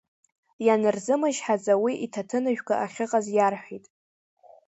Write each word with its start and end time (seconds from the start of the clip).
Ианырзымычҳаӡа, 0.65 1.73
уи 1.83 1.93
иҭаҭынжәга 2.05 2.75
ахьыҟаз 2.85 3.25
иарҳәеит. 3.37 3.85